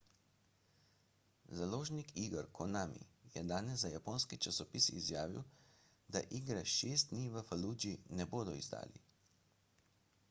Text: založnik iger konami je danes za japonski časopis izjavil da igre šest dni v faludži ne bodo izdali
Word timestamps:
založnik 1.59 2.13
iger 2.21 2.47
konami 2.59 3.03
je 3.35 3.43
danes 3.51 3.83
za 3.83 3.91
japonski 3.97 4.39
časopis 4.47 4.89
izjavil 5.01 5.45
da 6.17 6.25
igre 6.41 6.65
šest 6.79 7.15
dni 7.15 7.29
v 7.37 7.47
faludži 7.53 7.95
ne 8.21 8.31
bodo 8.35 8.59
izdali 8.65 9.07